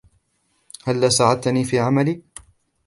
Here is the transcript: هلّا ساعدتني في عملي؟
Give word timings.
هلّا 0.83 1.09
ساعدتني 1.09 1.63
في 1.63 1.79
عملي؟ 1.79 2.21